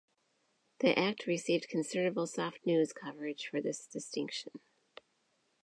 [0.79, 4.53] The act received considerable soft news coverage for this distinction.